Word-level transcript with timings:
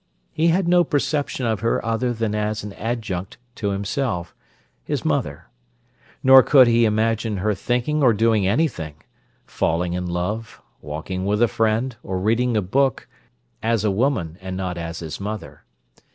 He 0.33 0.47
had 0.47 0.67
no 0.67 0.83
perception 0.83 1.45
of 1.45 1.59
her 1.59 1.85
other 1.85 2.11
than 2.11 2.33
as 2.33 2.63
an 2.63 2.73
adjunct 2.73 3.37
to 3.53 3.69
himself, 3.69 4.33
his 4.83 5.05
mother; 5.05 5.49
nor 6.23 6.41
could 6.41 6.65
he 6.65 6.85
imagine 6.85 7.37
her 7.37 7.53
thinking 7.53 8.01
or 8.01 8.11
doing 8.11 8.47
anything—falling 8.47 9.93
in 9.93 10.07
love, 10.07 10.59
walking 10.81 11.23
with 11.27 11.39
a 11.39 11.47
friend, 11.47 11.97
or 12.01 12.17
reading 12.19 12.57
a 12.57 12.63
book—as 12.63 13.83
a 13.83 13.91
woman, 13.91 14.39
and 14.41 14.57
not 14.57 14.75
as 14.79 15.01
his 15.01 15.19
mother. 15.21 15.65